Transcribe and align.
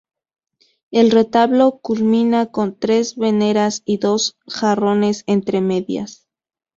El 0.89 1.11
retablo 1.11 1.77
culmina 1.79 2.47
con 2.47 2.75
tres 2.75 3.17
veneras 3.17 3.83
y 3.85 3.99
dos 3.99 4.35
jarrones 4.47 5.23
entre 5.27 5.61
medias. 5.61 6.27